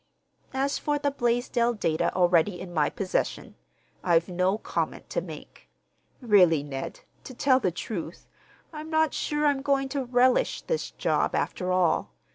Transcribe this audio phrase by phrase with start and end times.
[0.55, 5.69] As for the Blaisdell data already in my possession—I've no comment to make.
[6.21, 8.27] Really, Ned, to tell the truth,
[8.73, 12.09] I'm not sure I'm going to relish this job, after all.